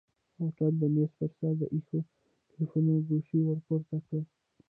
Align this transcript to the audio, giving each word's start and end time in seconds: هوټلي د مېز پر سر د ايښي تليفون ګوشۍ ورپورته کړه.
هوټلي 0.37 0.75
د 0.81 0.83
مېز 0.93 1.11
پر 1.19 1.29
سر 1.37 1.53
د 1.59 1.61
ايښي 1.73 1.99
تليفون 2.49 2.85
ګوشۍ 3.07 3.39
ورپورته 3.43 3.95
کړه. 4.05 4.21